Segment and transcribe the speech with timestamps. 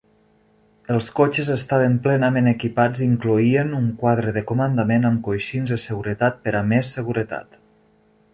[0.93, 6.43] Els cotxes estaven plenament equipats i incloïen un quadre de comandament amb coixins de seguretat
[6.49, 7.63] per a més seguretat.